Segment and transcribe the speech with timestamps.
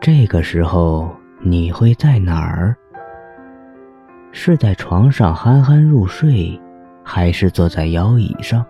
[0.00, 2.74] 这个时候你会在哪儿？
[4.32, 6.58] 是在床上酣酣入睡，
[7.04, 8.64] 还是坐在摇椅上，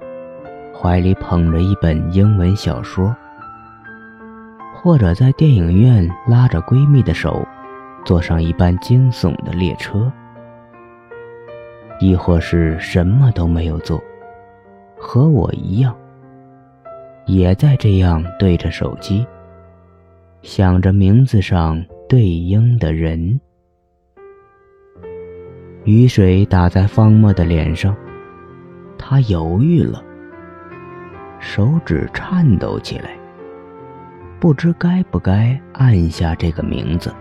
[0.77, 3.15] 怀里捧着一本英文小说？
[4.75, 7.47] 或者在电影院拉着闺蜜的手，
[8.05, 10.11] 坐上一班惊悚的列车？
[12.01, 14.03] 亦或是什么都没有做，
[14.99, 15.95] 和我一样，
[17.27, 19.25] 也在这样对着手机，
[20.43, 23.39] 想着名字上对应的人。
[25.85, 27.95] 雨水打在方墨的脸上，
[28.99, 30.03] 他犹豫了，
[31.39, 33.11] 手指颤抖起来，
[34.39, 37.15] 不知该不该按下这个名字。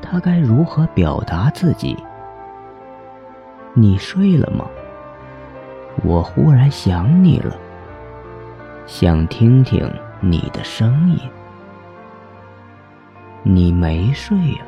[0.00, 1.94] 他该如何表达自己？
[3.74, 4.64] 你睡了吗？
[6.02, 7.54] 我忽然想你了，
[8.86, 11.18] 想听听你的声音。
[13.42, 14.66] 你没睡呀？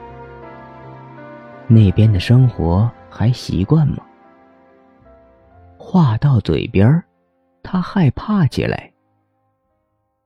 [1.67, 4.05] 那边的生活还习惯吗？
[5.79, 7.03] 话到嘴边
[7.63, 8.93] 他害怕起来。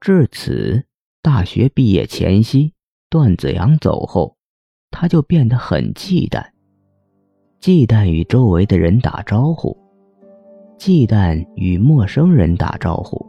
[0.00, 0.84] 至此，
[1.22, 2.74] 大学毕业前夕，
[3.08, 4.36] 段子阳走后，
[4.90, 6.44] 他就变得很忌惮。
[7.58, 9.76] 忌惮与周围的人打招呼，
[10.76, 13.26] 忌惮与陌生人打招呼，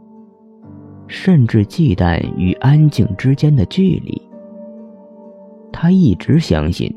[1.08, 4.22] 甚至忌惮与安静之间的距离。
[5.78, 6.90] 他一直相信，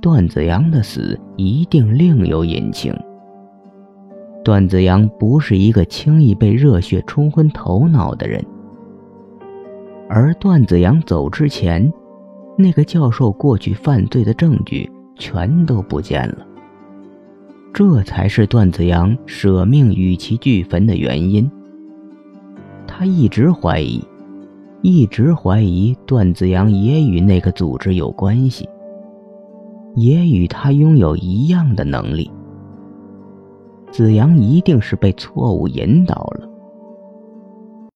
[0.00, 2.90] 段子阳的死一定另有隐情。
[4.42, 8.42] 段子阳不是一个轻易被热血冲昏头脑的人，
[10.08, 11.92] 而段子阳走之前，
[12.56, 16.38] 那个教授过去犯罪的证据全都不见了。
[17.74, 21.50] 这才是段子阳舍命与其俱焚的原因。
[22.86, 24.02] 他一直怀疑，
[24.88, 28.68] 一直怀疑段子阳也与那个组织有关系，
[29.96, 32.30] 也与他拥有一样的能力。
[33.90, 36.48] 子阳一定是被错误引导了。